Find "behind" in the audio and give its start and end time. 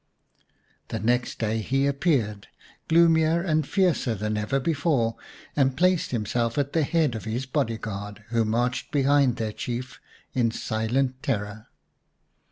8.91-9.35